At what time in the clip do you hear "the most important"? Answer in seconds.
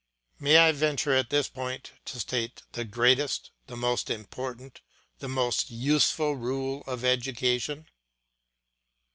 3.67-4.81